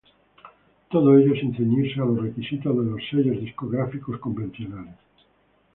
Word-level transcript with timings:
Todo 0.89 1.15
ello 1.15 1.35
sin 1.35 1.53
ceñirse 1.55 2.01
a 2.01 2.05
los 2.05 2.19
requisitos 2.23 2.75
de 2.75 2.85
los 2.89 2.99
sellos 3.11 3.39
discográficos 3.39 4.17
convencionales. 4.17 4.97